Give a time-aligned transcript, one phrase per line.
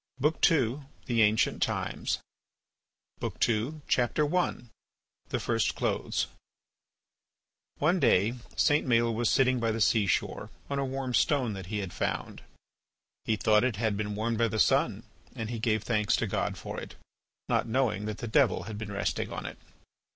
[0.19, 0.79] BOOK II.
[1.05, 2.17] THE ANCIENT TIMES
[3.21, 3.29] I.
[3.37, 3.79] THE
[5.39, 6.25] FIRST CLOTHES
[7.77, 8.87] One day St.
[8.87, 12.41] Maël was sitting by the seashore on a warm stone that he found.
[13.25, 15.03] He thought it had been warmed by the sun
[15.35, 16.95] and he gave thanks to God for it,
[17.47, 19.59] not knowing that the Devil had been resting on it.